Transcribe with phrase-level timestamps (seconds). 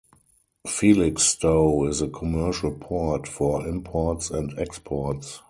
[0.67, 5.39] Felixstowe is a commercial port for imports and exports.